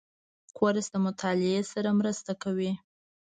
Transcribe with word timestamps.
کورس 0.57 0.87
د 0.91 0.95
مطالعې 1.05 1.59
سره 1.71 1.89
مرسته 1.99 2.31
کوي. 2.43 2.71